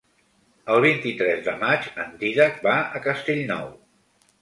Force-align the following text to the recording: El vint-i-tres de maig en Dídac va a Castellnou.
El 0.75 0.81
vint-i-tres 0.85 1.45
de 1.49 1.55
maig 1.65 1.87
en 2.07 2.19
Dídac 2.25 2.61
va 2.71 2.77
a 2.89 3.07
Castellnou. 3.09 3.73